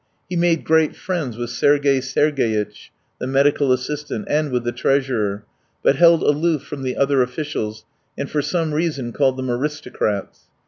He 0.27 0.35
made 0.35 0.63
great 0.63 0.95
friends 0.95 1.37
with 1.37 1.51
Sergey 1.51 2.01
Sergeyitch, 2.01 2.89
the 3.19 3.27
medical 3.27 3.71
assistant, 3.71 4.25
and 4.27 4.49
with 4.51 4.63
the 4.63 4.71
treasurer, 4.71 5.45
but 5.83 5.95
held 5.95 6.23
aloof 6.23 6.63
from 6.63 6.81
the 6.81 6.97
other 6.97 7.21
officials, 7.21 7.85
and 8.17 8.27
for 8.27 8.41
some 8.41 8.73
reason 8.73 9.13
called 9.13 9.37
them 9.37 9.51
aristocrats. 9.51 10.47